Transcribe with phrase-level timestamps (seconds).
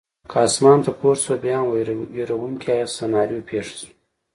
[0.29, 1.67] کې اسمان ته پورته شوه، بیا هم
[2.15, 3.89] وېروونکې سناریو پېښه شوه.